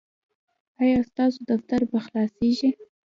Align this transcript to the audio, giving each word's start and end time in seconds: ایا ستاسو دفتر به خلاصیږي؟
ایا 0.81 0.99
ستاسو 1.09 1.39
دفتر 1.49 1.79
به 1.89 1.97
خلاصیږي؟ 2.05 2.69